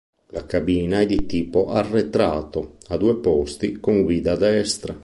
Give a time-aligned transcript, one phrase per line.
[0.31, 4.99] La cabina è di tipo arretrato, a due posti con guida a destra.